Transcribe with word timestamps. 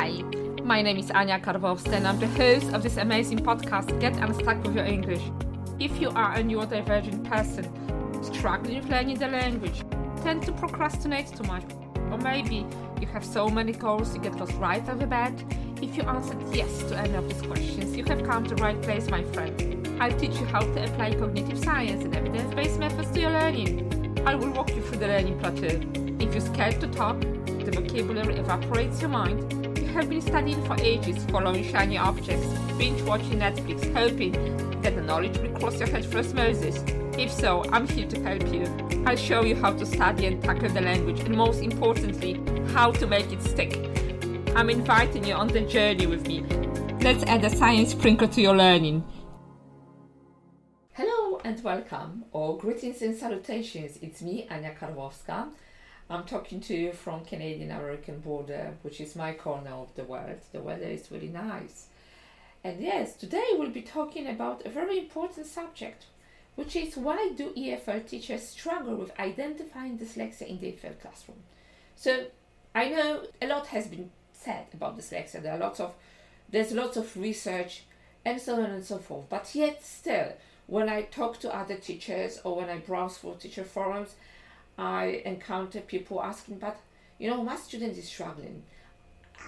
Hi, 0.00 0.22
my 0.64 0.80
name 0.80 0.96
is 0.96 1.10
Anya 1.10 1.38
Karwowska 1.38 1.92
and 1.92 2.08
I'm 2.08 2.18
the 2.18 2.26
host 2.28 2.72
of 2.72 2.82
this 2.82 2.96
amazing 2.96 3.40
podcast, 3.40 4.00
Get 4.00 4.16
Unstuck 4.16 4.64
with 4.64 4.74
Your 4.74 4.86
English. 4.86 5.20
If 5.78 6.00
you 6.00 6.08
are 6.08 6.36
a 6.36 6.42
neurodivergent 6.42 7.28
person, 7.28 7.68
struggling 8.24 8.76
with 8.76 8.88
learning 8.88 9.18
the 9.18 9.28
language, 9.28 9.84
tend 10.22 10.42
to 10.44 10.52
procrastinate 10.52 11.26
too 11.36 11.42
much, 11.42 11.64
or 12.10 12.16
maybe 12.16 12.64
you 12.98 13.06
have 13.08 13.22
so 13.22 13.50
many 13.50 13.72
goals 13.72 14.14
you 14.14 14.22
get 14.22 14.36
lost 14.36 14.54
right 14.54 14.88
off 14.88 14.98
the 14.98 15.06
bat, 15.06 15.34
if 15.82 15.94
you 15.94 16.02
answered 16.04 16.40
yes 16.50 16.82
to 16.84 16.96
any 16.96 17.12
of 17.12 17.28
these 17.28 17.42
questions, 17.42 17.94
you 17.94 18.04
have 18.04 18.24
come 18.24 18.46
to 18.46 18.54
the 18.54 18.62
right 18.62 18.80
place, 18.80 19.10
my 19.10 19.22
friend. 19.34 19.86
I'll 20.00 20.18
teach 20.18 20.40
you 20.40 20.46
how 20.46 20.60
to 20.60 20.82
apply 20.82 21.12
cognitive 21.12 21.58
science 21.58 22.04
and 22.04 22.16
evidence-based 22.16 22.78
methods 22.78 23.10
to 23.10 23.20
your 23.20 23.32
learning. 23.32 24.22
I 24.24 24.34
will 24.34 24.50
walk 24.52 24.70
you 24.74 24.80
through 24.80 24.96
the 24.96 25.08
learning 25.08 25.38
plateau. 25.40 25.78
If 26.18 26.32
you're 26.32 26.54
scared 26.54 26.80
to 26.80 26.86
talk, 26.86 27.20
the 27.20 27.70
vocabulary 27.72 28.36
evaporates 28.36 29.02
your 29.02 29.10
mind, 29.10 29.59
have 30.00 30.08
been 30.08 30.22
studying 30.22 30.64
for 30.64 30.74
ages, 30.80 31.22
following 31.26 31.62
shiny 31.62 31.98
objects, 31.98 32.46
binge 32.78 33.02
watching 33.02 33.38
Netflix, 33.38 33.92
hoping 33.92 34.32
that 34.80 34.94
the 34.94 35.02
knowledge 35.02 35.36
will 35.36 35.50
cross 35.50 35.78
your 35.78 35.90
head 35.90 36.06
for 36.06 36.20
osmosis. 36.20 36.82
If 37.18 37.30
so, 37.30 37.64
I'm 37.70 37.86
here 37.86 38.08
to 38.08 38.22
help 38.22 38.50
you. 38.50 38.64
I'll 39.04 39.16
show 39.16 39.44
you 39.44 39.56
how 39.56 39.74
to 39.74 39.84
study 39.84 40.24
and 40.24 40.42
tackle 40.42 40.70
the 40.70 40.80
language, 40.80 41.20
and 41.20 41.36
most 41.36 41.60
importantly, 41.60 42.40
how 42.72 42.92
to 42.92 43.06
make 43.06 43.30
it 43.30 43.42
stick. 43.42 43.76
I'm 44.56 44.70
inviting 44.70 45.24
you 45.24 45.34
on 45.34 45.48
the 45.48 45.60
journey 45.60 46.06
with 46.06 46.26
me. 46.26 46.44
Let's 47.02 47.22
add 47.24 47.44
a 47.44 47.50
science 47.50 47.90
sprinkle 47.90 48.28
to 48.28 48.40
your 48.40 48.56
learning. 48.56 49.04
Hello 50.92 51.42
and 51.44 51.62
welcome, 51.62 52.24
or 52.32 52.56
greetings 52.56 53.02
and 53.02 53.14
salutations. 53.14 53.98
It's 54.00 54.22
me, 54.22 54.48
Anya 54.50 54.74
Karwowska 54.80 55.48
I'm 56.10 56.24
talking 56.24 56.60
to 56.62 56.74
you 56.74 56.92
from 56.92 57.24
Canadian 57.24 57.70
American 57.70 58.18
border, 58.18 58.74
which 58.82 59.00
is 59.00 59.14
my 59.14 59.32
corner 59.32 59.70
of 59.70 59.94
the 59.94 60.02
world. 60.02 60.40
The 60.52 60.60
weather 60.60 60.86
is 60.86 61.12
really 61.12 61.28
nice. 61.28 61.86
And 62.64 62.80
yes, 62.80 63.14
today 63.14 63.46
we'll 63.52 63.70
be 63.70 63.82
talking 63.82 64.26
about 64.26 64.66
a 64.66 64.70
very 64.70 64.98
important 64.98 65.46
subject, 65.46 66.06
which 66.56 66.74
is 66.74 66.96
why 66.96 67.30
do 67.36 67.54
EFL 67.56 68.08
teachers 68.08 68.42
struggle 68.42 68.96
with 68.96 69.18
identifying 69.20 69.98
dyslexia 69.98 70.48
in 70.48 70.58
the 70.58 70.72
EFL 70.72 71.00
classroom? 71.00 71.38
So 71.94 72.26
I 72.74 72.88
know 72.88 73.22
a 73.40 73.46
lot 73.46 73.68
has 73.68 73.86
been 73.86 74.10
said 74.32 74.66
about 74.74 74.98
dyslexia. 74.98 75.40
There 75.40 75.54
are 75.54 75.58
lots 75.58 75.78
of 75.78 75.94
there's 76.50 76.72
lots 76.72 76.96
of 76.96 77.16
research 77.16 77.84
and 78.24 78.40
so 78.40 78.56
on 78.56 78.70
and 78.70 78.84
so 78.84 78.98
forth. 78.98 79.26
But 79.28 79.54
yet 79.54 79.84
still, 79.84 80.32
when 80.66 80.88
I 80.88 81.02
talk 81.02 81.38
to 81.40 81.54
other 81.54 81.76
teachers 81.76 82.40
or 82.42 82.56
when 82.56 82.68
I 82.68 82.78
browse 82.78 83.16
for 83.16 83.36
teacher 83.36 83.62
forums, 83.62 84.16
I 84.80 85.22
encounter 85.26 85.80
people 85.80 86.22
asking, 86.22 86.58
but 86.58 86.80
you 87.18 87.28
know, 87.28 87.42
my 87.44 87.56
student 87.56 87.98
is 87.98 88.08
struggling. 88.08 88.62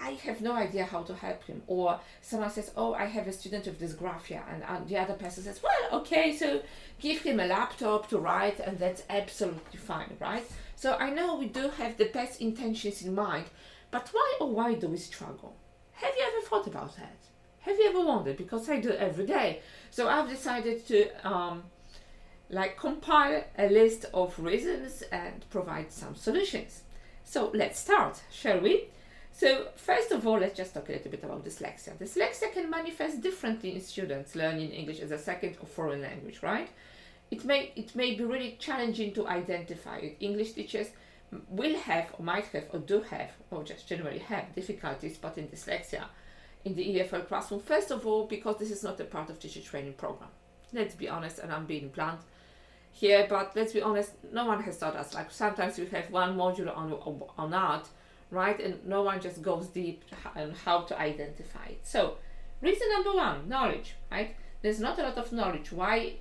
I 0.01 0.11
have 0.25 0.41
no 0.41 0.53
idea 0.53 0.85
how 0.85 1.01
to 1.03 1.15
help 1.15 1.43
him. 1.43 1.63
Or 1.65 1.99
someone 2.21 2.51
says, 2.51 2.71
Oh, 2.75 2.93
I 2.93 3.05
have 3.05 3.27
a 3.27 3.33
student 3.33 3.65
with 3.65 3.81
dysgraphia. 3.81 4.41
And, 4.51 4.63
and 4.63 4.87
the 4.87 4.97
other 4.97 5.15
person 5.15 5.43
says, 5.43 5.61
Well, 5.63 6.01
okay, 6.01 6.35
so 6.37 6.61
give 6.99 7.21
him 7.21 7.39
a 7.39 7.47
laptop 7.47 8.09
to 8.09 8.19
write, 8.19 8.59
and 8.59 8.77
that's 8.77 9.03
absolutely 9.09 9.79
fine, 9.79 10.15
right? 10.19 10.45
So 10.75 10.95
I 10.97 11.09
know 11.09 11.35
we 11.35 11.47
do 11.47 11.69
have 11.69 11.97
the 11.97 12.05
best 12.05 12.39
intentions 12.39 13.01
in 13.01 13.15
mind, 13.15 13.45
but 13.89 14.09
why 14.11 14.37
or 14.39 14.49
why 14.51 14.75
do 14.75 14.87
we 14.87 14.97
struggle? 14.97 15.55
Have 15.93 16.13
you 16.17 16.25
ever 16.27 16.45
thought 16.47 16.67
about 16.67 16.95
that? 16.97 17.17
Have 17.61 17.77
you 17.79 17.89
ever 17.89 18.05
wondered? 18.05 18.37
Because 18.37 18.69
I 18.69 18.79
do 18.79 18.91
every 18.91 19.25
day. 19.25 19.61
So 19.89 20.09
I've 20.09 20.29
decided 20.29 20.85
to 20.87 21.27
um, 21.27 21.63
like 22.53 22.77
compile 22.77 23.43
a 23.57 23.67
list 23.67 24.05
of 24.13 24.37
reasons 24.39 25.03
and 25.11 25.45
provide 25.49 25.91
some 25.91 26.15
solutions. 26.15 26.83
So 27.23 27.51
let's 27.53 27.79
start, 27.79 28.21
shall 28.31 28.59
we? 28.59 28.89
So 29.31 29.67
first 29.75 30.11
of 30.11 30.27
all, 30.27 30.39
let's 30.39 30.55
just 30.55 30.73
talk 30.73 30.89
a 30.89 30.91
little 30.91 31.09
bit 31.09 31.23
about 31.23 31.43
dyslexia. 31.43 31.97
Dyslexia 31.97 32.53
can 32.53 32.69
manifest 32.69 33.21
differently 33.21 33.73
in 33.73 33.81
students 33.81 34.35
learning 34.35 34.69
English 34.69 34.99
as 34.99 35.11
a 35.11 35.17
second 35.17 35.57
or 35.59 35.65
foreign 35.65 36.01
language, 36.01 36.43
right? 36.43 36.69
It 37.31 37.43
may 37.43 37.71
it 37.75 37.95
may 37.95 38.13
be 38.13 38.23
really 38.23 38.57
challenging 38.59 39.13
to 39.13 39.27
identify 39.27 39.97
it. 39.97 40.17
English 40.19 40.51
teachers 40.51 40.89
will 41.49 41.75
have 41.79 42.13
or 42.19 42.23
might 42.23 42.45
have 42.47 42.65
or 42.71 42.79
do 42.79 43.01
have 43.01 43.31
or 43.49 43.63
just 43.63 43.87
generally 43.87 44.19
have 44.19 44.53
difficulties 44.53 45.15
spotting 45.15 45.47
dyslexia 45.47 46.03
in 46.63 46.75
the 46.75 46.95
EFL 46.95 47.27
classroom. 47.27 47.59
First 47.59 47.89
of 47.89 48.05
all, 48.05 48.27
because 48.27 48.57
this 48.57 48.69
is 48.69 48.83
not 48.83 48.99
a 48.99 49.05
part 49.05 49.31
of 49.31 49.39
teacher 49.39 49.61
training 49.61 49.93
program. 49.93 50.29
Let's 50.71 50.95
be 50.95 51.09
honest, 51.09 51.39
and 51.39 51.51
I'm 51.51 51.65
being 51.65 51.89
blunt 51.89 52.21
here, 52.93 53.25
but 53.27 53.55
let's 53.55 53.73
be 53.73 53.81
honest, 53.81 54.11
no 54.31 54.45
one 54.45 54.61
has 54.63 54.77
taught 54.77 54.95
us. 54.95 55.13
Like 55.13 55.31
sometimes 55.31 55.77
we 55.77 55.87
have 55.87 56.09
one 56.11 56.37
module 56.37 56.75
on 56.77 56.93
on 57.37 57.53
art, 57.53 57.87
right, 58.29 58.59
and 58.59 58.85
no 58.85 59.01
one 59.01 59.19
just 59.19 59.41
goes 59.41 59.67
deep 59.67 60.03
on 60.35 60.51
how 60.63 60.81
to 60.81 60.99
identify 60.99 61.65
it. 61.65 61.81
So, 61.83 62.17
reason 62.61 62.87
number 62.91 63.13
one, 63.13 63.49
knowledge, 63.49 63.95
right? 64.11 64.35
There's 64.61 64.79
not 64.79 64.99
a 64.99 65.03
lot 65.03 65.17
of 65.17 65.31
knowledge 65.31 65.71
why 65.71 66.13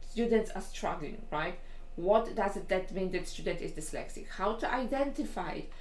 students 0.00 0.50
are 0.50 0.62
struggling, 0.62 1.22
right? 1.30 1.58
What 1.96 2.34
does 2.34 2.56
it 2.56 2.68
that 2.68 2.92
mean 2.92 3.10
that 3.12 3.28
student 3.28 3.60
is 3.60 3.72
dyslexic? 3.72 4.28
How 4.28 4.54
to 4.54 4.72
identify 4.72 5.52
it? 5.52 5.72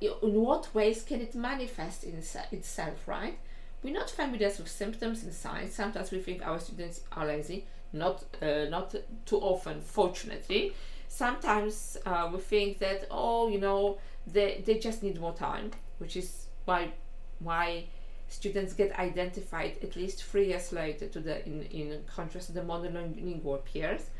In 0.00 0.34
what 0.40 0.74
ways 0.74 1.02
can 1.02 1.20
it 1.20 1.34
manifest 1.34 2.04
in 2.04 2.22
itself, 2.52 3.06
right? 3.06 3.38
We're 3.82 3.92
not 3.92 4.08
familiar 4.10 4.48
with 4.48 4.68
symptoms 4.68 5.22
and 5.24 5.32
signs. 5.32 5.74
Sometimes 5.74 6.10
we 6.10 6.20
think 6.20 6.46
our 6.46 6.58
students 6.58 7.02
are 7.12 7.26
lazy 7.26 7.66
not 7.94 8.24
uh, 8.42 8.66
not 8.68 8.94
too 9.24 9.38
often, 9.38 9.80
fortunately. 9.80 10.74
Sometimes 11.08 11.96
uh, 12.04 12.28
we 12.32 12.40
think 12.40 12.78
that 12.80 13.06
oh, 13.10 13.48
you 13.48 13.58
know, 13.58 13.98
they 14.26 14.62
they 14.66 14.78
just 14.78 15.02
need 15.02 15.20
more 15.20 15.32
time, 15.34 15.70
which 15.98 16.16
is 16.16 16.46
why 16.64 16.90
why 17.38 17.84
students 18.28 18.72
get 18.74 18.98
identified 18.98 19.76
at 19.82 19.96
least 19.96 20.24
three 20.24 20.48
years 20.48 20.72
later 20.72 21.06
to 21.08 21.20
the 21.20 21.46
in, 21.46 21.62
in 21.62 22.02
contrast 22.06 22.46
to 22.46 22.52
the 22.52 22.60
monolingual 22.60 23.64
peers. 23.64 24.10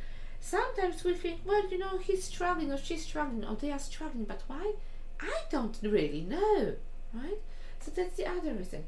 Sometimes 0.41 1.03
we 1.05 1.15
think, 1.15 1.41
well, 1.47 1.67
you 1.71 1.79
know, 1.79 1.97
he's 1.99 2.23
struggling 2.25 2.71
or 2.71 2.77
she's 2.77 3.03
struggling 3.03 3.45
or 3.45 3.57
they 3.57 3.73
are 3.73 3.79
struggling, 3.79 4.25
but 4.25 4.43
why? 4.47 4.75
I 5.21 5.33
don't 5.51 5.79
really 5.83 6.21
know, 6.21 6.75
right? 7.15 7.39
So 7.81 7.91
that's 7.91 8.17
the 8.17 8.27
other 8.27 8.53
reason. 8.53 8.85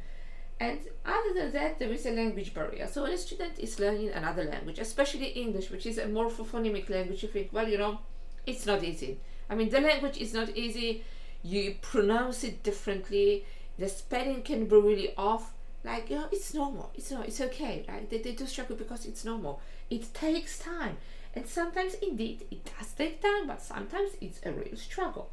And 0.59 0.81
other 1.05 1.35
than 1.35 1.53
that, 1.53 1.79
there 1.79 1.93
is 1.93 2.07
a 2.07 2.11
language 2.11 2.55
barrier. 2.55 2.87
So 2.87 3.03
when 3.03 3.13
a 3.13 3.19
student 3.19 3.59
is 3.59 3.79
learning 3.79 4.11
another 4.11 4.45
language, 4.45 4.79
especially 4.79 5.27
English, 5.27 5.71
which 5.71 5.85
is 5.85 5.99
a 5.99 6.07
morphophonemic 6.07 6.89
language, 6.89 7.23
you 7.23 7.29
think, 7.29 7.51
well, 7.53 7.69
you 7.69 7.77
know, 7.77 7.99
it's 8.47 8.65
not 8.65 8.83
easy. 8.83 9.19
I 9.51 9.55
mean, 9.55 9.69
the 9.69 9.81
language 9.81 10.17
is 10.17 10.33
not 10.33 10.57
easy. 10.57 11.05
You 11.43 11.77
pronounce 11.83 12.43
it 12.43 12.63
differently. 12.63 13.45
The 13.79 13.89
spelling 13.89 14.43
can 14.43 14.65
be 14.67 14.77
really 14.77 15.15
off. 15.17 15.53
Like, 15.85 16.11
you 16.11 16.17
know, 16.17 16.29
it's 16.33 16.55
normal. 16.55 16.91
It's 16.95 17.11
not, 17.11 17.29
it's 17.29 17.41
okay, 17.41 17.85
right? 17.89 18.09
They, 18.09 18.19
they 18.19 18.33
do 18.33 18.47
struggle 18.47 18.77
because 18.77 19.05
it's 19.05 19.25
normal. 19.25 19.61
It 19.91 20.13
takes 20.15 20.59
time. 20.59 20.97
And 21.35 21.47
sometimes, 21.47 21.95
indeed, 21.95 22.47
it 22.51 22.65
does 22.65 22.93
take 22.93 23.23
time, 23.23 23.47
but 23.47 23.61
sometimes 23.61 24.13
it's 24.23 24.41
a 24.45 24.53
real 24.53 24.77
struggle. 24.77 25.29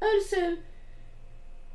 Also, 0.00 0.58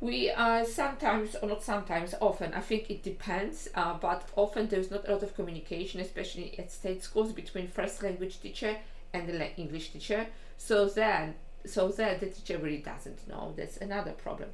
we 0.04 0.30
are 0.30 0.66
sometimes 0.66 1.34
or 1.40 1.48
not 1.48 1.62
sometimes 1.62 2.14
often 2.20 2.52
i 2.52 2.60
think 2.60 2.90
it 2.90 3.02
depends 3.02 3.68
uh, 3.74 3.94
but 3.94 4.28
often 4.36 4.68
there's 4.68 4.90
not 4.90 5.08
a 5.08 5.12
lot 5.12 5.22
of 5.22 5.34
communication 5.34 5.98
especially 6.00 6.54
at 6.58 6.70
state 6.70 7.02
schools 7.02 7.32
between 7.32 7.66
first 7.66 8.02
language 8.02 8.38
teacher 8.40 8.76
and 9.14 9.28
the 9.28 9.56
english 9.56 9.90
teacher. 9.90 10.26
So 10.58 10.86
then 10.86 11.34
so 11.64 11.88
then 11.88 12.20
the 12.20 12.26
teacher 12.26 12.58
really 12.58 12.82
doesn't 12.92 13.26
know. 13.26 13.54
That's 13.56 13.78
another 13.78 14.12
problem. 14.12 14.50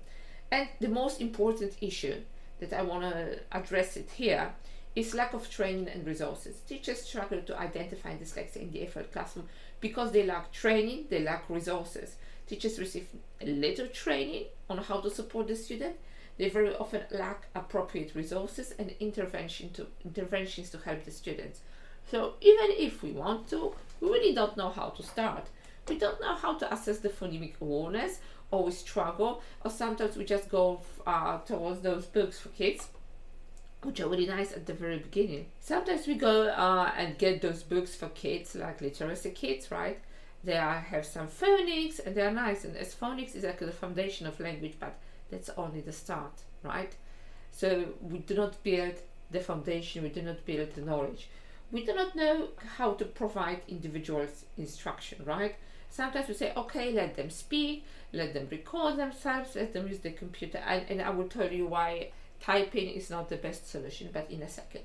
And 0.53 0.69
the 0.78 0.88
most 0.88 1.21
important 1.21 1.72
issue 1.81 2.21
that 2.61 2.72
i 2.72 2.82
want 2.82 3.03
to 3.03 3.41
address 3.53 3.97
it 3.97 4.11
here 4.11 4.53
is 4.96 5.14
lack 5.14 5.34
of 5.34 5.48
training 5.50 5.88
and 5.88 6.06
resources 6.06 6.60
teachers 6.68 7.02
struggle 7.02 7.40
to 7.42 7.58
identify 7.58 8.14
dyslexia 8.16 8.56
in 8.56 8.72
the 8.72 8.80
EFL 8.80 9.10
classroom 9.12 9.46
because 9.80 10.12
they 10.12 10.24
lack 10.24 10.50
training 10.52 11.04
they 11.10 11.20
lack 11.20 11.48
resources 11.48 12.16
Teachers 12.50 12.80
receive 12.80 13.06
little 13.40 13.86
training 13.86 14.46
on 14.69 14.78
how 14.78 15.00
to 15.02 15.08
support 15.08 15.46
the 15.46 15.54
student. 15.54 15.94
They 16.37 16.48
very 16.48 16.75
often 16.75 17.02
lack 17.12 17.46
appropriate 17.54 18.16
resources 18.16 18.75
and 18.76 18.92
intervention 18.98 19.70
to, 19.75 19.87
interventions 20.04 20.69
to 20.70 20.78
help 20.78 21.04
the 21.04 21.12
students. 21.12 21.60
So 22.10 22.34
even 22.40 22.70
if 22.70 23.04
we 23.04 23.12
want 23.12 23.48
to, 23.50 23.72
we 24.00 24.08
really 24.08 24.34
don't 24.34 24.56
know 24.56 24.70
how 24.70 24.88
to 24.88 25.02
start. 25.04 25.46
We 25.86 25.96
don't 25.96 26.20
know 26.20 26.34
how 26.34 26.58
to 26.58 26.75
assess 26.75 26.98
the 26.98 27.08
phonemic 27.08 27.52
awareness, 27.60 28.19
or 28.50 28.64
we 28.64 28.72
struggle, 28.72 29.43
or 29.64 29.70
sometimes 29.70 30.16
we 30.16 30.25
just 30.25 30.48
go 30.48 30.81
uh, 31.06 31.38
towards 31.46 31.82
those 31.82 32.06
books 32.06 32.40
for 32.40 32.48
kids, 32.48 32.88
which 33.82 34.00
are 34.00 34.09
really 34.09 34.27
nice 34.27 34.53
at 34.53 34.67
the 34.67 34.75
very 34.75 34.99
beginning. 34.99 35.47
Sometimes 35.61 36.06
we 36.06 36.15
go 36.15 36.49
uh, 36.49 36.93
and 36.97 37.17
get 37.19 37.41
those 37.41 37.62
books 37.62 37.94
for 37.94 38.09
kids, 38.11 38.55
like 38.55 38.81
literacy 38.81 39.31
kids, 39.31 39.71
right? 39.71 39.99
They 40.44 40.56
are, 40.56 40.79
have 40.79 41.06
some 41.06 41.29
phonics 41.29 42.05
and 42.05 42.15
they 42.15 42.23
are 42.23 42.32
nice. 42.32 42.65
And 42.65 42.77
as 42.77 42.94
phonics 42.94 43.35
is 43.35 43.44
like 43.44 43.59
the 43.59 43.73
foundation 43.73 44.27
of 44.27 44.41
language, 44.41 44.75
but 44.79 44.99
that's 45.31 45.50
only 45.56 45.81
the 45.81 45.93
start, 45.93 46.43
right? 46.62 46.94
So 47.53 47.87
we 48.00 48.19
do 48.19 48.35
not 48.35 48.62
build 48.62 48.94
the 49.31 49.41
foundation, 49.41 50.03
we 50.03 50.09
do 50.09 50.23
not 50.23 50.44
build 50.44 50.75
the 50.75 50.82
knowledge. 50.82 51.29
We 51.73 51.87
do 51.87 51.94
not 51.94 52.17
know 52.17 52.49
how 52.77 52.94
to 52.94 53.05
provide 53.05 53.62
individuals 53.69 54.44
instruction, 54.59 55.25
right? 55.25 55.55
Sometimes 55.88 56.29
we 56.29 56.35
say, 56.35 56.53
okay, 56.56 56.93
let 56.93 57.17
them 57.17 57.31
speak, 57.31 57.85
let 58.12 58.35
them 58.35 58.49
record 58.50 58.97
themselves, 58.97 59.55
let 59.56 59.73
them 59.73 59.88
use 59.88 60.00
the 60.00 60.11
computer, 60.11 60.59
and, 60.59 60.85
and 60.88 61.03
I 61.03 61.11
will 61.11 61.29
tell 61.29 61.50
you 61.50 61.67
why 61.67 62.11
typing 62.40 62.90
is 62.90 63.10
not 63.10 63.28
the 63.28 63.37
best 63.37 63.69
solution, 63.70 64.10
but 64.12 64.31
in 64.31 64.42
a 64.42 64.48
second. 64.48 64.82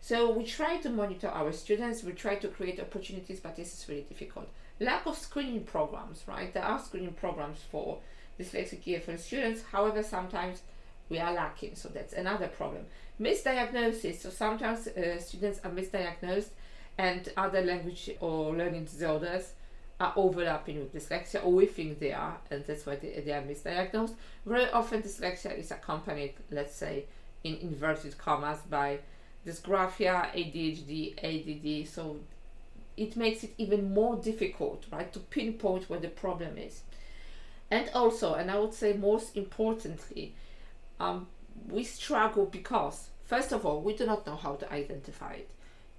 So 0.00 0.32
we 0.32 0.44
try 0.44 0.78
to 0.78 0.90
monitor 0.90 1.28
our 1.28 1.52
students, 1.52 2.02
we 2.02 2.12
try 2.12 2.34
to 2.36 2.48
create 2.48 2.80
opportunities, 2.80 3.40
but 3.40 3.56
this 3.56 3.72
is 3.72 3.88
really 3.88 4.02
difficult. 4.02 4.48
Lack 4.80 5.06
of 5.06 5.16
screening 5.16 5.62
programs, 5.62 6.24
right? 6.26 6.52
There 6.52 6.64
are 6.64 6.78
screening 6.78 7.12
programs 7.12 7.60
for 7.70 7.98
dyslexic 8.38 8.82
EFL 8.84 9.18
students, 9.18 9.62
however, 9.70 10.02
sometimes 10.02 10.62
we 11.08 11.18
are 11.18 11.32
lacking, 11.32 11.76
so 11.76 11.88
that's 11.88 12.14
another 12.14 12.48
problem. 12.48 12.86
Misdiagnosis, 13.20 14.20
so 14.20 14.30
sometimes 14.30 14.88
uh, 14.88 15.20
students 15.20 15.60
are 15.62 15.70
misdiagnosed 15.70 16.50
and 16.98 17.32
other 17.36 17.62
language 17.62 18.10
or 18.20 18.54
learning 18.54 18.84
disorders 18.84 19.52
are 20.02 20.12
overlapping 20.16 20.80
with 20.80 20.92
dyslexia, 20.92 21.44
or 21.44 21.52
we 21.52 21.64
think 21.64 22.00
they 22.00 22.12
are, 22.12 22.36
and 22.50 22.64
that's 22.66 22.84
why 22.84 22.96
they, 22.96 23.22
they 23.24 23.32
are 23.32 23.42
misdiagnosed. 23.42 24.14
Very 24.44 24.68
often, 24.70 25.00
dyslexia 25.00 25.56
is 25.56 25.70
accompanied, 25.70 26.34
let's 26.50 26.74
say, 26.74 27.04
in 27.44 27.56
inverted 27.58 28.18
commas, 28.18 28.58
by 28.68 28.98
dysgraphia, 29.46 30.28
ADHD, 30.34 31.14
ADD. 31.22 31.88
So 31.88 32.18
it 32.96 33.16
makes 33.16 33.44
it 33.44 33.54
even 33.58 33.94
more 33.94 34.16
difficult, 34.16 34.86
right, 34.90 35.12
to 35.12 35.20
pinpoint 35.20 35.88
where 35.88 36.00
the 36.00 36.08
problem 36.08 36.58
is. 36.58 36.82
And 37.70 37.88
also, 37.94 38.34
and 38.34 38.50
I 38.50 38.58
would 38.58 38.74
say 38.74 38.94
most 38.94 39.36
importantly, 39.36 40.34
um, 40.98 41.28
we 41.68 41.84
struggle 41.84 42.46
because, 42.46 43.10
first 43.24 43.52
of 43.52 43.64
all, 43.64 43.80
we 43.80 43.94
do 43.94 44.04
not 44.04 44.26
know 44.26 44.36
how 44.36 44.56
to 44.56 44.72
identify 44.72 45.34
it. 45.34 45.50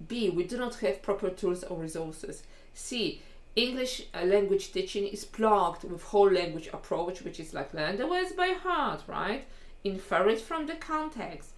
B, 0.06 0.28
we 0.28 0.44
do 0.44 0.58
not 0.58 0.74
have 0.76 1.00
proper 1.00 1.30
tools 1.30 1.64
or 1.64 1.78
resources. 1.78 2.42
C, 2.74 3.22
English 3.56 4.02
uh, 4.12 4.24
language 4.24 4.72
teaching 4.72 5.06
is 5.06 5.24
plugged 5.24 5.84
with 5.84 6.02
whole 6.02 6.30
language 6.30 6.68
approach, 6.72 7.22
which 7.22 7.38
is 7.38 7.54
like 7.54 7.72
learn 7.72 7.96
the 7.96 8.06
words 8.06 8.32
by 8.32 8.48
heart, 8.48 9.02
right? 9.06 9.44
Infer 9.84 10.28
it 10.28 10.40
from 10.40 10.66
the 10.66 10.74
context. 10.74 11.50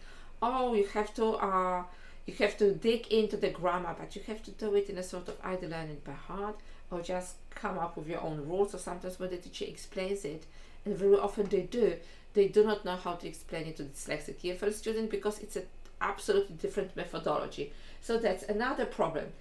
Oh, 0.42 0.74
you 0.74 0.86
have 0.88 1.14
to 1.14 1.24
uh, 1.36 1.84
you 2.26 2.34
have 2.34 2.58
to 2.58 2.74
dig 2.74 3.06
into 3.08 3.36
the 3.36 3.50
grammar, 3.50 3.94
but 3.98 4.14
you 4.14 4.22
have 4.26 4.42
to 4.42 4.50
do 4.50 4.74
it 4.74 4.90
in 4.90 4.98
a 4.98 5.02
sort 5.02 5.28
of 5.28 5.36
either 5.42 5.68
learn 5.68 5.88
it 5.88 6.04
by 6.04 6.12
heart 6.12 6.56
or 6.90 7.00
just 7.00 7.36
come 7.50 7.78
up 7.78 7.96
with 7.96 8.08
your 8.08 8.20
own 8.20 8.46
rules. 8.46 8.74
Or 8.74 8.78
sometimes 8.78 9.18
when 9.18 9.30
the 9.30 9.38
teacher 9.38 9.64
explains 9.66 10.24
it, 10.24 10.44
and 10.84 10.96
very 10.96 11.16
often 11.16 11.46
they 11.46 11.62
do, 11.62 11.94
they 12.34 12.48
do 12.48 12.64
not 12.64 12.84
know 12.84 12.96
how 12.96 13.14
to 13.14 13.26
explain 13.26 13.66
it 13.66 13.76
to 13.76 13.84
the 13.84 13.88
dyslexic 13.90 14.40
EFL 14.42 14.72
student 14.72 15.10
because 15.10 15.38
it's 15.38 15.56
an 15.56 15.66
absolutely 16.00 16.56
different 16.56 16.94
methodology. 16.94 17.72
So 18.02 18.18
that's 18.18 18.42
another 18.44 18.84
problem. 18.84 19.32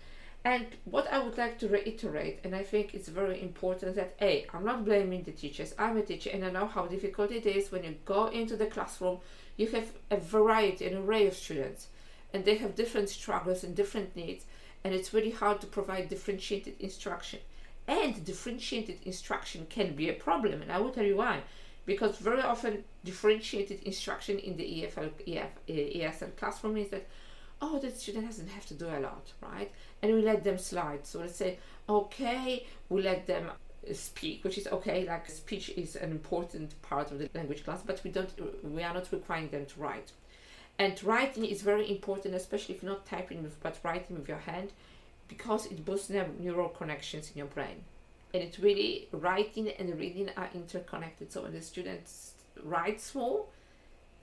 And 0.45 0.67
what 0.83 1.11
I 1.11 1.17
would 1.17 1.39
like 1.39 1.57
to 1.59 1.67
reiterate, 1.67 2.41
and 2.43 2.55
I 2.55 2.61
think 2.61 2.93
it's 2.93 3.09
very 3.09 3.41
important 3.41 3.95
that 3.95 4.15
A, 4.21 4.45
I'm 4.53 4.63
not 4.63 4.85
blaming 4.85 5.23
the 5.23 5.31
teachers. 5.31 5.73
I'm 5.79 5.97
a 5.97 6.03
teacher 6.03 6.29
and 6.31 6.45
I 6.45 6.51
know 6.51 6.67
how 6.67 6.85
difficult 6.85 7.31
it 7.31 7.47
is 7.47 7.71
when 7.71 7.83
you 7.83 7.95
go 8.05 8.27
into 8.27 8.55
the 8.55 8.67
classroom, 8.67 9.21
you 9.57 9.65
have 9.69 9.87
a 10.11 10.17
variety, 10.17 10.85
an 10.85 10.97
array 10.97 11.25
of 11.25 11.33
students, 11.33 11.87
and 12.31 12.45
they 12.45 12.57
have 12.57 12.75
different 12.75 13.09
struggles 13.09 13.63
and 13.63 13.75
different 13.75 14.15
needs, 14.15 14.45
and 14.83 14.93
it's 14.93 15.15
really 15.15 15.31
hard 15.31 15.61
to 15.61 15.67
provide 15.67 16.09
differentiated 16.09 16.75
instruction. 16.79 17.39
And 17.87 18.23
differentiated 18.23 18.99
instruction 19.03 19.65
can 19.67 19.95
be 19.95 20.09
a 20.09 20.13
problem, 20.13 20.61
and 20.61 20.71
I 20.71 20.77
will 20.77 20.91
tell 20.91 21.05
you 21.05 21.17
why. 21.17 21.41
Because 21.87 22.17
very 22.17 22.41
often 22.41 22.83
differentiated 23.03 23.81
instruction 23.81 24.37
in 24.37 24.57
the 24.57 24.63
EFL, 24.63 25.09
EF, 25.27 25.49
ESL 25.67 26.35
classroom 26.35 26.77
is 26.77 26.89
that 26.89 27.07
oh, 27.61 27.79
the 27.79 27.91
student 27.91 28.25
doesn't 28.25 28.49
have 28.49 28.65
to 28.67 28.73
do 28.73 28.87
a 28.87 28.99
lot, 28.99 29.31
right? 29.41 29.71
And 30.01 30.13
we 30.13 30.21
let 30.21 30.43
them 30.43 30.57
slide. 30.57 31.05
So 31.05 31.19
let's 31.19 31.37
say, 31.37 31.57
okay, 31.87 32.65
we 32.89 33.01
let 33.01 33.27
them 33.27 33.49
speak, 33.93 34.43
which 34.43 34.57
is 34.57 34.67
okay. 34.67 35.05
Like 35.07 35.29
speech 35.29 35.69
is 35.69 35.95
an 35.95 36.11
important 36.11 36.79
part 36.81 37.11
of 37.11 37.19
the 37.19 37.29
language 37.33 37.63
class, 37.63 37.81
but 37.85 38.01
we 38.03 38.11
don't, 38.11 38.31
we 38.63 38.83
are 38.83 38.93
not 38.93 39.11
requiring 39.11 39.49
them 39.49 39.65
to 39.65 39.79
write. 39.79 40.11
And 40.77 41.01
writing 41.03 41.45
is 41.45 41.61
very 41.61 41.89
important, 41.89 42.35
especially 42.35 42.75
if 42.75 42.83
you're 42.83 42.91
not 42.91 43.05
typing 43.05 43.49
but 43.63 43.79
writing 43.83 44.17
with 44.17 44.27
your 44.27 44.39
hand, 44.39 44.71
because 45.27 45.65
it 45.67 45.85
boosts 45.85 46.07
the 46.07 46.25
neural 46.39 46.69
connections 46.69 47.31
in 47.31 47.37
your 47.37 47.47
brain. 47.47 47.83
And 48.33 48.43
it's 48.43 48.59
really 48.59 49.07
writing 49.11 49.69
and 49.69 49.97
reading 49.97 50.29
are 50.35 50.49
interconnected. 50.53 51.31
So 51.31 51.43
when 51.43 51.53
the 51.53 51.61
students 51.61 52.33
write 52.63 52.99
small, 52.99 53.49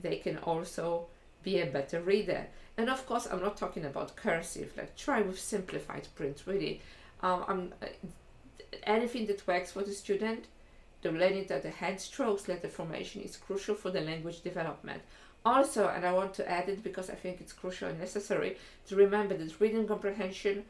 they 0.00 0.16
can 0.16 0.38
also 0.38 1.06
be 1.42 1.60
a 1.60 1.66
better 1.66 2.00
reader. 2.00 2.46
And 2.76 2.88
of 2.88 3.06
course, 3.06 3.26
I'm 3.30 3.42
not 3.42 3.56
talking 3.56 3.84
about 3.84 4.16
cursive. 4.16 4.72
Like 4.76 4.96
try 4.96 5.22
with 5.22 5.38
simplified 5.38 6.08
print. 6.14 6.42
Really, 6.46 6.80
um, 7.22 7.44
I'm, 7.48 7.74
uh, 7.82 7.86
anything 8.84 9.26
that 9.26 9.46
works 9.46 9.72
for 9.72 9.82
the 9.82 9.92
student. 9.92 10.46
The 11.02 11.10
learning 11.10 11.46
that 11.48 11.64
the 11.64 11.70
hand 11.70 12.00
strokes 12.00 12.46
letter 12.46 12.68
formation 12.68 13.22
is 13.22 13.36
crucial 13.36 13.74
for 13.74 13.90
the 13.90 14.00
language 14.00 14.42
development. 14.42 15.02
Also, 15.44 15.88
and 15.88 16.06
I 16.06 16.12
want 16.12 16.34
to 16.34 16.48
add 16.48 16.68
it 16.68 16.84
because 16.84 17.10
I 17.10 17.14
think 17.14 17.40
it's 17.40 17.52
crucial 17.52 17.88
and 17.88 17.98
necessary 17.98 18.56
to 18.86 18.94
remember 18.94 19.36
that 19.36 19.60
reading 19.60 19.88
comprehension 19.88 20.64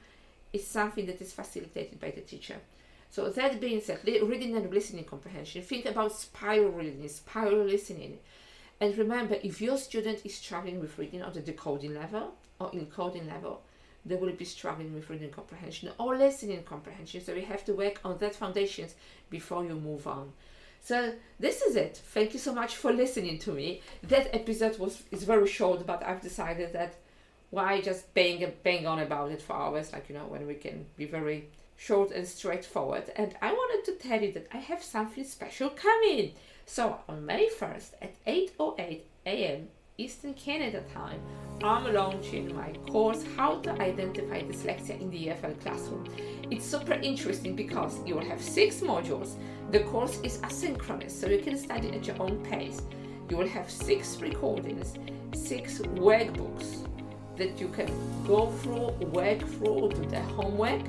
is 0.52 0.66
something 0.66 1.04
that 1.06 1.20
is 1.20 1.32
facilitated 1.32 2.00
by 2.00 2.10
the 2.10 2.22
teacher. 2.22 2.56
So 3.10 3.28
that 3.28 3.60
being 3.60 3.82
said, 3.82 3.98
reading 4.06 4.56
and 4.56 4.72
listening 4.72 5.04
comprehension. 5.04 5.60
Think 5.60 5.84
about 5.84 6.12
spiral 6.12 6.70
reading, 6.70 7.06
spiral 7.08 7.64
listening. 7.64 8.18
And 8.82 8.98
remember, 8.98 9.36
if 9.44 9.60
your 9.60 9.78
student 9.78 10.22
is 10.24 10.34
struggling 10.34 10.80
with 10.80 10.98
reading 10.98 11.22
on 11.22 11.32
the 11.32 11.40
decoding 11.40 11.94
level 11.94 12.34
or 12.58 12.68
encoding 12.72 13.28
level, 13.28 13.62
they 14.04 14.16
will 14.16 14.32
be 14.32 14.44
struggling 14.44 14.92
with 14.92 15.08
reading 15.08 15.30
comprehension 15.30 15.90
or 16.00 16.16
listening 16.16 16.64
comprehension. 16.64 17.24
So 17.24 17.32
we 17.32 17.42
have 17.42 17.64
to 17.66 17.74
work 17.74 18.00
on 18.04 18.18
that 18.18 18.34
foundations 18.34 18.96
before 19.30 19.64
you 19.64 19.76
move 19.76 20.08
on. 20.08 20.32
So 20.80 21.12
this 21.38 21.62
is 21.62 21.76
it. 21.76 22.02
Thank 22.06 22.32
you 22.32 22.40
so 22.40 22.52
much 22.52 22.74
for 22.74 22.92
listening 22.92 23.38
to 23.44 23.52
me. 23.52 23.82
That 24.02 24.34
episode 24.34 24.80
was 24.80 25.04
is 25.12 25.22
very 25.22 25.46
short, 25.46 25.86
but 25.86 26.04
I've 26.04 26.20
decided 26.20 26.72
that 26.72 26.96
why 27.50 27.80
just 27.82 28.12
bang 28.14 28.42
and 28.42 28.60
bang 28.64 28.84
on 28.88 28.98
about 28.98 29.30
it 29.30 29.42
for 29.42 29.54
hours, 29.54 29.92
like 29.92 30.08
you 30.08 30.16
know, 30.16 30.26
when 30.26 30.44
we 30.44 30.54
can 30.54 30.86
be 30.96 31.04
very 31.04 31.50
short 31.76 32.10
and 32.10 32.26
straightforward. 32.26 33.12
And 33.14 33.36
I 33.40 33.52
wanted 33.52 33.84
to 33.84 34.08
tell 34.08 34.20
you 34.20 34.32
that 34.32 34.48
I 34.52 34.56
have 34.56 34.82
something 34.82 35.22
special 35.22 35.70
coming. 35.70 36.32
So 36.66 36.98
on 37.08 37.26
May 37.26 37.48
1st 37.48 37.90
at 38.00 38.24
8.08 38.24 39.00
a.m. 39.26 39.68
Eastern 39.98 40.34
Canada 40.34 40.82
time, 40.94 41.20
I'm 41.62 41.92
launching 41.92 42.54
my 42.56 42.72
course 42.90 43.24
How 43.36 43.56
to 43.60 43.70
Identify 43.72 44.42
Dyslexia 44.42 45.00
in 45.00 45.10
the 45.10 45.28
EFL 45.28 45.60
Classroom. 45.60 46.08
It's 46.50 46.64
super 46.64 46.94
interesting 46.94 47.54
because 47.54 47.98
you 48.06 48.14
will 48.14 48.24
have 48.24 48.40
six 48.40 48.80
modules. 48.80 49.36
The 49.70 49.80
course 49.80 50.18
is 50.22 50.38
asynchronous, 50.38 51.10
so 51.10 51.28
you 51.28 51.42
can 51.42 51.56
study 51.56 51.90
at 51.90 52.06
your 52.06 52.20
own 52.20 52.42
pace. 52.44 52.80
You 53.28 53.36
will 53.36 53.48
have 53.48 53.70
six 53.70 54.20
recordings, 54.20 54.94
six 55.34 55.78
workbooks 55.78 56.88
that 57.36 57.60
you 57.60 57.68
can 57.68 57.90
go 58.26 58.50
through, 58.50 58.90
work 59.10 59.40
through, 59.40 59.90
do 59.90 60.04
the 60.06 60.20
homework, 60.20 60.82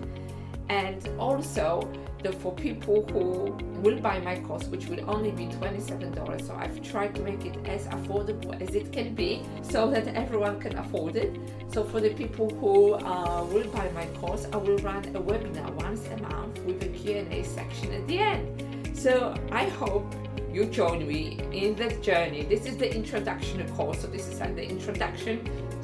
and 0.69 1.07
also 1.19 1.87
the, 2.23 2.31
for 2.31 2.53
people 2.53 3.05
who 3.11 3.57
will 3.81 3.99
buy 3.99 4.19
my 4.19 4.39
course, 4.39 4.65
which 4.65 4.87
will 4.87 5.07
only 5.09 5.31
be 5.31 5.45
$27. 5.47 6.47
So 6.47 6.55
I've 6.55 6.81
tried 6.81 7.15
to 7.15 7.21
make 7.21 7.45
it 7.45 7.57
as 7.65 7.85
affordable 7.87 8.59
as 8.61 8.73
it 8.75 8.91
can 8.91 9.13
be 9.13 9.43
so 9.61 9.89
that 9.91 10.07
everyone 10.07 10.59
can 10.59 10.77
afford 10.77 11.15
it. 11.15 11.37
So 11.71 11.83
for 11.83 11.99
the 11.99 12.13
people 12.13 12.49
who 12.49 12.93
uh, 12.93 13.45
will 13.51 13.67
buy 13.67 13.89
my 13.91 14.05
course, 14.19 14.47
I 14.51 14.57
will 14.57 14.77
run 14.77 15.03
a 15.15 15.21
webinar 15.21 15.69
once 15.73 16.07
a 16.07 16.17
month 16.17 16.59
with 16.61 16.83
a 16.83 16.87
Q&A 16.87 17.43
section 17.43 17.93
at 17.93 18.07
the 18.07 18.19
end. 18.19 18.97
So 18.97 19.35
I 19.51 19.65
hope 19.65 20.05
you 20.53 20.65
join 20.65 21.07
me 21.07 21.39
in 21.51 21.75
that 21.75 22.01
journey. 22.03 22.43
This 22.43 22.65
is 22.65 22.77
the 22.77 22.93
introduction 22.93 23.67
course. 23.75 24.01
So 24.01 24.07
this 24.07 24.27
is 24.27 24.39
like 24.39 24.55
the 24.55 24.67
introduction 24.67 25.41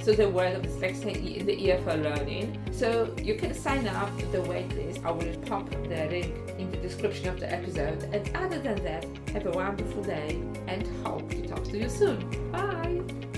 to 0.09 0.15
the 0.15 0.29
world 0.29 0.55
of 0.55 0.63
dyslexia 0.63 1.37
in 1.37 1.45
the 1.45 1.55
EFL 1.55 2.03
learning. 2.03 2.57
So 2.71 3.13
you 3.21 3.35
can 3.35 3.53
sign 3.53 3.87
up 3.87 4.17
to 4.17 4.25
the 4.27 4.39
waitlist. 4.39 5.05
I 5.05 5.11
will 5.11 5.35
pop 5.45 5.69
the 5.69 6.07
link 6.09 6.33
in 6.57 6.71
the 6.71 6.77
description 6.77 7.27
of 7.29 7.39
the 7.39 7.51
episode. 7.51 8.03
And 8.11 8.35
other 8.35 8.59
than 8.59 8.83
that, 8.83 9.05
have 9.33 9.45
a 9.45 9.51
wonderful 9.51 10.03
day 10.03 10.41
and 10.67 10.87
hope 11.05 11.29
to 11.29 11.47
talk 11.47 11.63
to 11.65 11.77
you 11.77 11.89
soon. 11.89 12.19
Bye! 12.51 13.28